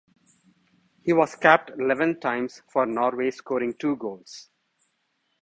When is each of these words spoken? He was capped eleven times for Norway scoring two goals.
He 1.03 1.13
was 1.13 1.35
capped 1.35 1.69
eleven 1.77 2.19
times 2.19 2.63
for 2.67 2.87
Norway 2.87 3.29
scoring 3.29 3.75
two 3.75 3.97
goals. 3.97 4.49